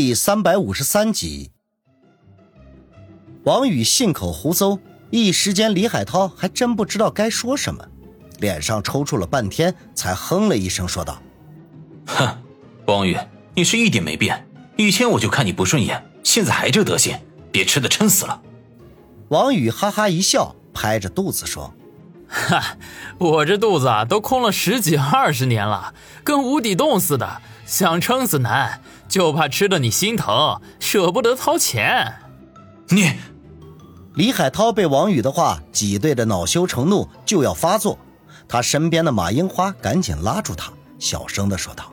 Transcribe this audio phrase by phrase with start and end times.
[0.00, 1.50] 第三百五十三集，
[3.42, 4.78] 王宇信口胡诌，
[5.10, 7.84] 一时间李海涛还真不知道该说什么，
[8.38, 11.20] 脸上抽搐了半天，才哼了一声，说道
[12.06, 12.38] ：“哼，
[12.86, 13.18] 王宇，
[13.56, 17.18] 你是一点没变，以前我就看你不顺眼，现在还这德行，
[17.50, 18.40] 别吃的撑死了。”
[19.30, 21.74] 王宇哈哈一笑，拍着肚子说
[22.30, 22.76] ：“哈，
[23.18, 25.92] 我这肚子啊，都空了十几二十年了，
[26.22, 32.12] 跟无底洞似的，想撑死难。”就怕吃的你心疼，舍不得掏钱。
[32.88, 33.10] 你，
[34.14, 37.98] 李海涛被王宇的话挤兑的恼羞成怒，就要发作。
[38.46, 41.90] 他身边的马樱花赶紧拉住他，小声的说道：“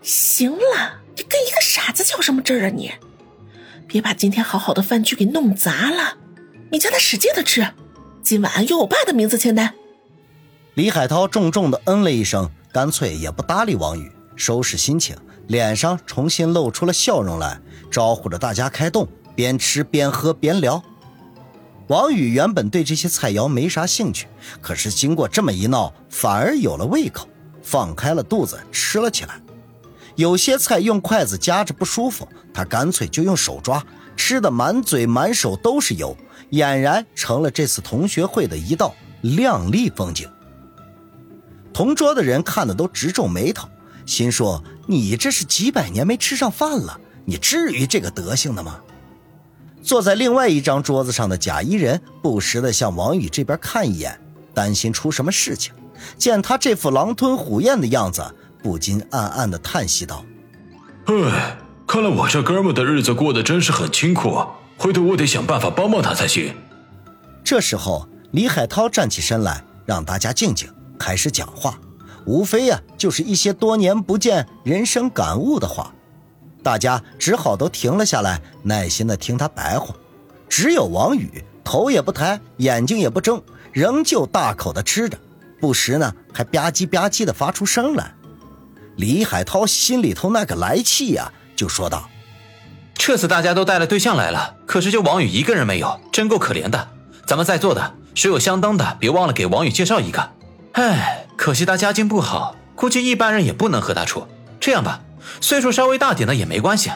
[0.00, 2.92] 行了，你跟一个傻子较什么真儿啊你？
[3.86, 6.16] 别把今天好好的饭局给弄砸了。
[6.70, 7.74] 你叫他使劲的吃，
[8.22, 9.74] 今晚用我爸的名字签单。”
[10.72, 15.14] 李海涛重重的嗯了一声，干脆也不搭理王宇，收拾心情。
[15.48, 17.58] 脸上重新露出了笑容来，
[17.90, 20.82] 招呼着大家开动，边吃边喝边聊。
[21.86, 24.26] 王宇原本对这些菜肴没啥兴趣，
[24.60, 27.26] 可是经过这么一闹，反而有了胃口，
[27.62, 29.40] 放开了肚子吃了起来。
[30.16, 33.82] 有些菜用筷子夹着不舒服，他干脆就用手抓，
[34.16, 36.14] 吃的满嘴满手都是油，
[36.50, 40.28] 俨然成了这次同学会的一道亮丽风景。
[41.72, 43.66] 同桌的人看的都直皱眉头。
[44.08, 48.80] 心说：“你这是几百年没吃上饭了，你至于这个德行的吗？”
[49.84, 54.18] 坐在另外一张桌子上的贾一人不时地向王宇这边看一眼，
[54.54, 55.74] 担心出什么事情。
[56.16, 58.24] 见他这副狼吞虎咽的样子，
[58.62, 60.24] 不禁暗暗地叹息道
[61.04, 64.42] ：“唉，看来我这哥们的日子过得真是很清苦，
[64.78, 66.54] 回头我得想办法帮帮他才行。”
[67.44, 71.78] 这时候，李海涛站起身来，让大家静静，开始讲话。
[72.26, 75.92] 无非呀，就是一些多年不见人生感悟的话，
[76.62, 79.94] 大家只好都停了下来，耐心的听他白话。
[80.48, 85.18] 只有王宇头也不抬，眼睛也不睁，仍旧大口的吃着，
[85.60, 88.12] 不时呢还吧唧吧唧的发出声来。
[88.96, 92.08] 李海涛心里头那个来气呀，就说道
[92.94, 96.88] ：“这次大家都带了对象来了，可是就王宇一个人没有，真够可怜的。
[97.26, 100.30] 咱们在座的谁有相当的，别忘了给王宇介绍一个。
[100.80, 104.26] 唉。”可惜他家境不好，估计一般人也不能和他处。
[104.58, 105.00] 这样吧，
[105.40, 106.90] 岁数稍微大点的也没关系。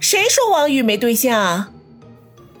[0.00, 1.70] 谁说王宇没对象啊？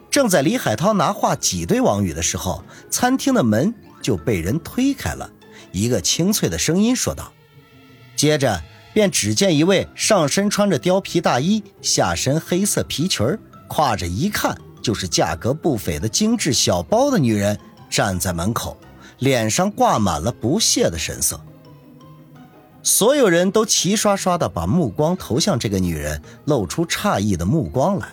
[0.08, 5.28] 正在李海涛拿话挤兑王宇的时候，餐厅的门就被人推开了，
[5.72, 7.32] 一个清脆的声音说道。
[8.14, 8.62] 接着
[8.94, 13.26] 便只见一位上身穿着貂皮大衣，下身黑色皮裙
[13.68, 17.58] 挎着一看就是价格不菲的精致小包的女人
[17.90, 18.78] 站在门口。
[19.18, 21.40] 脸上挂满了不屑的神色，
[22.82, 28.08] 所有人都齐刷刷的把目光投向这个女人，露出诧异的目光来。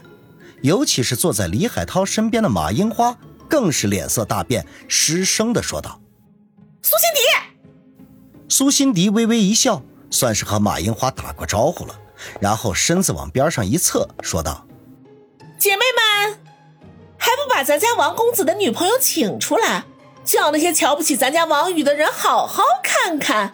[0.61, 3.17] 尤其是坐在李海涛身边的马樱花，
[3.49, 5.99] 更是脸色大变，失声的说道
[6.81, 7.19] ：“苏心迪。”
[8.47, 11.99] 苏心迪微微一笑，算是和马樱花打过招呼了，
[12.39, 14.65] 然后身子往边上一侧，说道
[15.59, 15.81] ：“姐妹
[16.29, 16.39] 们，
[17.17, 19.83] 还不把咱家王公子的女朋友请出来？”
[20.23, 23.53] 叫那些瞧不起咱家王宇的人好好看看。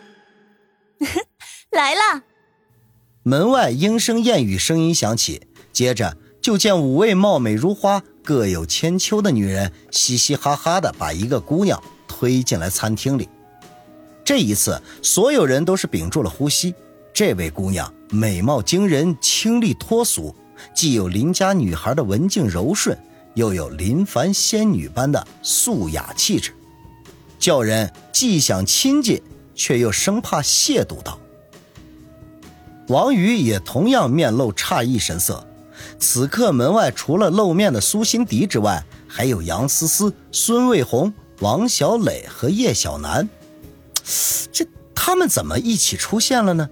[1.71, 2.23] 来了。
[3.23, 13.29] 门外莺声燕语声音响起，接着就见五位貌美如花、各有千秋的女人嘻嘻哈哈的把一个姑娘推进来餐厅里。
[14.23, 16.73] 这一次，所有人都是屏住了呼吸。
[17.13, 20.35] 这位姑娘美貌惊人，清丽脱俗，
[20.73, 22.97] 既有邻家女孩的文静柔顺，
[23.33, 26.53] 又有林凡仙女般的素雅气质。
[27.39, 29.21] 叫人既想亲近，
[29.55, 31.17] 却又生怕亵渎到。
[32.89, 35.45] 王宇也同样面露诧异神色。
[35.97, 43.29] 此刻门外除了露面的苏辛迪之外，还有杨思思、孙卫红、王小磊和叶小楠。
[44.51, 46.69] 这他们怎么一起出现了呢？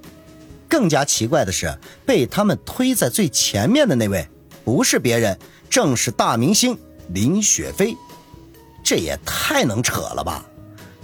[0.68, 4.28] 更加奇怪的是，被他们推在最前面的那位，
[4.66, 5.38] 不是别人，
[5.70, 6.78] 正是大明星
[7.10, 7.96] 林雪飞。
[8.84, 10.46] 这也太能扯了吧！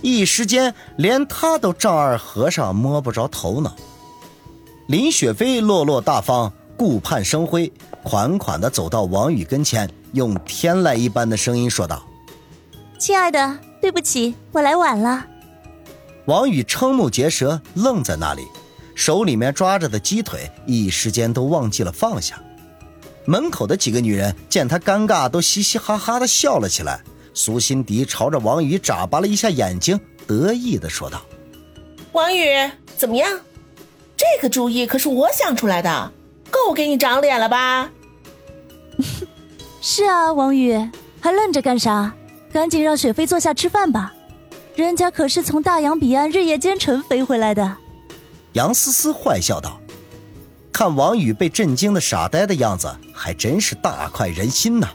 [0.04, 3.74] 一时间，连他都丈二和尚摸不着头脑。
[4.88, 7.72] 林雪飞落落大方，顾盼生辉，
[8.04, 12.04] 款款的走到王宇跟前，用天籁一般的声音说道
[13.00, 15.26] ：“亲爱的，对不起，我来晚了。”
[16.28, 18.46] 王宇瞠目结舌，愣在那里，
[18.96, 22.38] 手里面抓着的鸡腿一时间都忘记了放下。
[23.26, 27.00] 门口的几个女人见他尴尬，都嘻嘻哈哈的笑了起来。
[27.33, 31.21] 苏辛迪朝着王宇眨巴了一下眼睛，得意的说道
[32.13, 32.47] ：“王宇，
[32.95, 33.39] 怎么样？
[34.15, 36.12] 这个主意可是我想出来的。
[36.51, 37.89] 够给你长脸了吧？
[39.81, 40.77] 是啊，王宇，
[41.19, 42.13] 还愣着干啥？
[42.51, 44.13] 赶紧让雪飞坐下吃饭吧，
[44.75, 47.77] 人家可是从大洋彼岸日夜兼程飞回来的。
[48.53, 49.81] 杨思思坏笑道
[50.71, 54.88] ：“看王宇被震惊的傻呆的样子，还真是大快人心呐。”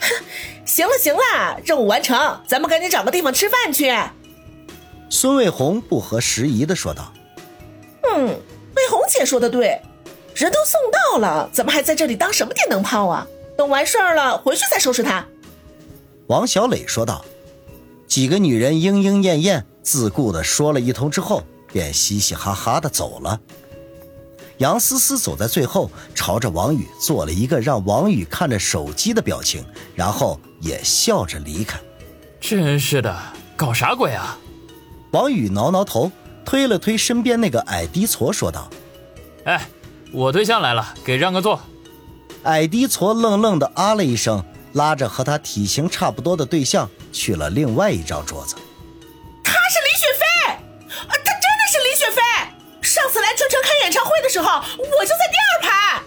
[0.00, 0.08] 哼，
[0.68, 3.90] 行了行了，任务完成，咱们赶紧找个地方吃饭去。
[5.08, 7.10] 孙卫红不合时宜的说道
[8.04, 8.26] ：“嗯，
[8.76, 9.80] 卫红姐说的对，
[10.34, 13.26] 人都送到了，怎么还在这里当什么电灯泡啊？
[13.56, 15.26] 等完事儿了，回去再收拾他。”
[16.28, 17.24] 王小磊说道。
[18.06, 23.38] 几个女人莺莺燕燕、自顾的说了一通之后，便嘻嘻哈哈的走了。
[24.58, 29.64] 杨思思走在最后，朝着王宇做了一个让王宇看着手机的表情，
[29.94, 31.78] 然后也笑着离开。
[32.40, 33.16] 真是的，
[33.56, 34.36] 搞啥鬼啊！
[35.12, 36.10] 王宇挠挠头，
[36.44, 38.68] 推了推身边那个矮低矬，说道
[39.44, 39.68] ：“哎，
[40.12, 41.60] 我对象来了，给让个座。”
[42.44, 48.56] 矮低矬愣愣的啊了一声，拉着和他体型差不多的对象去了另外一张桌子。
[54.28, 56.02] 的时候，我就在第二排。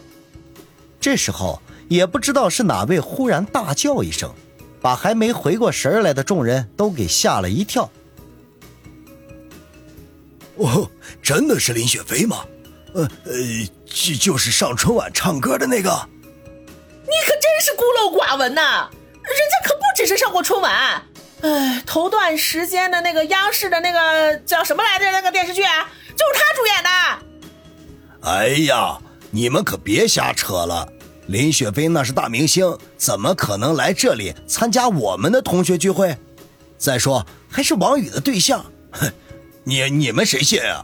[1.00, 1.60] 这时候
[1.90, 4.32] 也不知道是哪位忽然大叫一声，
[4.80, 7.90] 把还没回过神来的众人都给吓了一跳。
[10.58, 10.88] 哦，
[11.24, 12.46] 真的是林雪飞吗？
[12.94, 13.34] 呃呃，
[13.86, 15.90] 就就是上春晚唱歌的那个。
[15.90, 18.88] 你可真是孤陋寡闻呐！
[19.24, 21.04] 人家可不只是上过春晚，
[21.42, 25.12] 哎，头段时间的那个央视的那个叫什么来着？
[25.12, 26.90] 那个电视剧啊，就是他主演的。
[28.22, 29.00] 哎呀，
[29.32, 30.88] 你们可别瞎扯了！
[31.28, 36.16] 林雪飞那是大明星，怎么可能来这里参加我们的同学聚会？
[36.78, 39.12] 再说还是王宇的对象，哼！
[39.64, 40.84] 你你们谁信啊？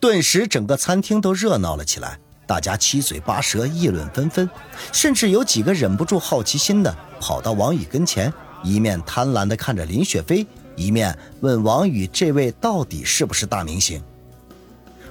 [0.00, 4.48] 顿时，整个餐厅都热闹了起来，大家七嘴八舌，议论纷纷，
[4.92, 8.32] 甚至有几个忍不住好奇心的跑到王宇跟前，
[8.62, 10.46] 一面贪婪的看着林雪飞，
[10.76, 14.02] 一面问王宇：“这位到底是不是大明星？”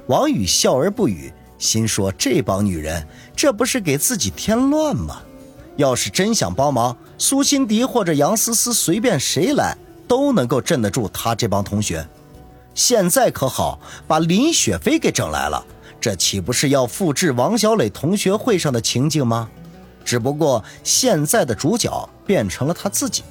[0.10, 5.22] 王宇笑而不语，心说：“这帮女人，这不是给自己添乱吗？
[5.78, 9.78] 要是真想帮忙，苏辛迪或者杨思思，随便谁来。”
[10.10, 12.04] 都能够镇得住他这帮同学，
[12.74, 15.64] 现在可好，把林雪飞给整来了，
[16.02, 19.48] 这岂不是要复制王小磊同学会上的情景吗？
[20.04, 23.22] 只不过现在的主角变成了他自己，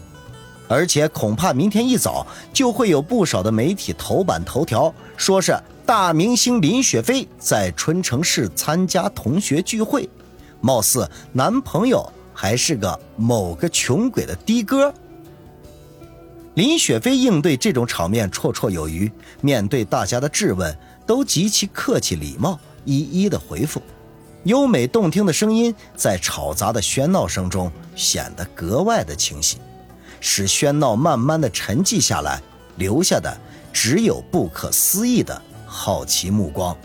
[0.69, 5.59] 而且恐怕明天一早就会有不少的媒体头版头条，说是
[5.89, 10.07] 大明星林雪飞在春城市参加同学聚会，
[10.61, 14.93] 貌似男朋友还是个某个穷鬼的的哥。
[16.53, 23.81] 林雪飞应对这种场面绰绰有余，面对大家的质问都极其客气礼貌，一一的回复。
[24.45, 29.57] 优美动听的声音在吵杂的喧闹声中显得格外的清晰，
[30.21, 32.43] 使喧闹慢慢的沉寂下来，
[32.77, 33.35] 留下的
[33.73, 36.77] 只有不可思议的好奇目光。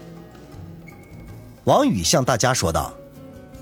[1.64, 2.94] 王宇向大家说道：“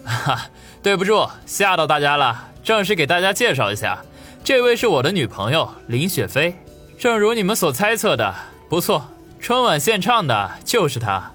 [0.03, 0.47] 哈，
[0.81, 2.49] 对不住，吓到大家了。
[2.63, 4.03] 正式给大家介绍一下。”
[4.43, 6.55] 这位是我的女朋友林雪飞，
[6.97, 8.33] 正如你们所猜测的，
[8.67, 9.05] 不错，
[9.39, 11.31] 春晚献唱的就是她。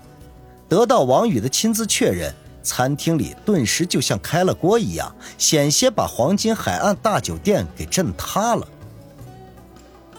[0.68, 2.34] 得到王宇的亲自确认，
[2.64, 8.66] 餐厅里顿时就像开了锅一样，险些把黄金海岸大酒店给震塌了。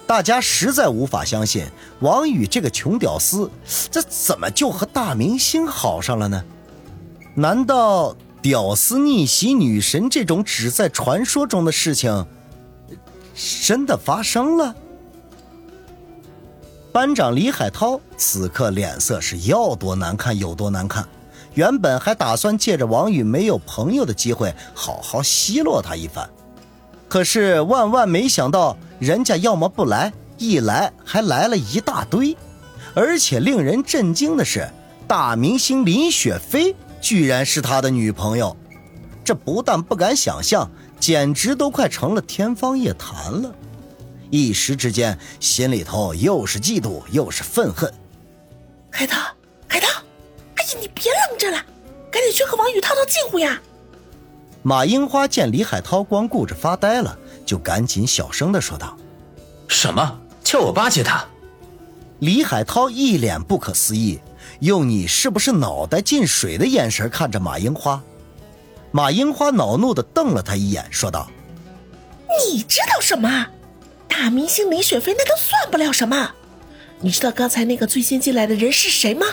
[0.07, 1.65] 大家实在无法相信，
[1.99, 3.51] 王宇这个穷屌丝，
[3.91, 6.41] 这怎么就和大明星好上了呢？
[7.35, 12.25] 难道屌丝逆袭女神这种只在传说中的事情？
[13.61, 14.73] 真的发生了。
[16.93, 21.05] 班长李海涛此刻脸色是要多难看有多难看，
[21.53, 26.27] 原本还打算借着王宇没有朋友的机会好好奚落他一番，
[27.07, 32.35] 可是万万没想到，人家要么不来，一来还来了一大堆，
[32.93, 34.69] 而且令人震惊的是，
[35.07, 38.55] 大明星林雪飞居然是他的女朋友，
[39.23, 40.69] 这不但不敢想象。
[40.99, 43.53] 简直都快成了天方夜谭了，
[44.31, 47.93] 一时之间心里头又是嫉妒又是愤恨。
[48.89, 49.21] 海涛，
[49.67, 49.87] 海涛，
[50.55, 51.63] 哎呀，你别愣着了，
[52.09, 53.61] 赶紧去和王宇套套近乎呀！
[54.67, 58.97] 马樱花见李海涛光顾着发呆了，就赶紧小声的说道
[59.65, 60.19] ：“什么？
[60.43, 61.25] 叫我巴结他？”
[62.19, 64.19] 李海涛一脸不可思议，
[64.59, 68.03] 用你是不是脑袋进水的眼神看着马樱花。
[68.91, 71.31] 马樱花恼怒的瞪了他一眼，说道
[72.51, 73.47] ：“你知道什么？
[74.05, 76.31] 大明星李雪飞那都算不了什么。
[76.99, 79.25] 你知道刚才那个最先进来的人是谁吗？”